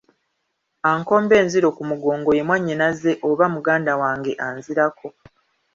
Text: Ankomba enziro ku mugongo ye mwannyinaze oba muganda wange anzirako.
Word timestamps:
Ankomba 0.91 1.33
enziro 1.41 1.69
ku 1.77 1.83
mugongo 1.89 2.29
ye 2.37 2.41
mwannyinaze 2.47 3.11
oba 3.29 3.45
muganda 3.55 3.93
wange 4.01 4.31
anzirako. 4.47 5.07